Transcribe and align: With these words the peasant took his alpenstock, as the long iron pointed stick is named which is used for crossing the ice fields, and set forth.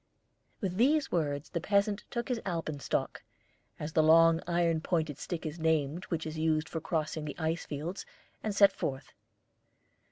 With 0.61 0.77
these 0.77 1.11
words 1.11 1.51
the 1.51 1.61
peasant 1.61 2.05
took 2.09 2.27
his 2.29 2.39
alpenstock, 2.43 3.21
as 3.79 3.93
the 3.93 4.01
long 4.01 4.41
iron 4.47 4.81
pointed 4.81 5.19
stick 5.19 5.45
is 5.45 5.59
named 5.59 6.05
which 6.05 6.25
is 6.25 6.39
used 6.39 6.67
for 6.67 6.81
crossing 6.81 7.23
the 7.23 7.37
ice 7.37 7.67
fields, 7.67 8.03
and 8.41 8.55
set 8.55 8.71
forth. 8.73 9.13